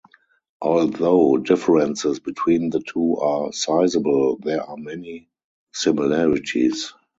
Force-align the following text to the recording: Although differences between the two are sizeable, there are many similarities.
Although 0.63 1.37
differences 1.37 2.19
between 2.19 2.71
the 2.71 2.79
two 2.79 3.17
are 3.17 3.53
sizeable, 3.53 4.37
there 4.37 4.63
are 4.63 4.75
many 4.75 5.29
similarities. 5.73 6.91